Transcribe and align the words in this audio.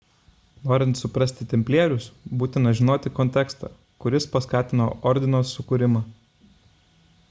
norint 0.69 0.95
suprasti 1.01 1.45
templierius 1.51 2.07
būtina 2.43 2.73
žinoti 2.79 3.13
kontekstą 3.19 3.71
kuris 4.05 4.27
paskatino 4.37 4.89
ordino 5.13 5.47
sukūrimą 5.55 6.05